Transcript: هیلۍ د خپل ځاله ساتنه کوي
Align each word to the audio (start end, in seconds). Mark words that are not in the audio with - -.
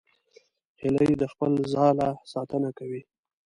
هیلۍ 0.81 1.11
د 1.21 1.23
خپل 1.31 1.51
ځاله 1.73 2.09
ساتنه 2.31 2.69
کوي 2.77 3.01